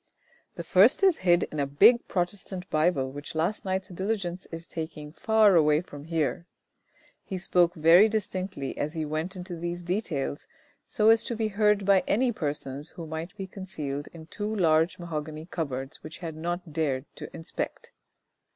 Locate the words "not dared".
16.35-17.05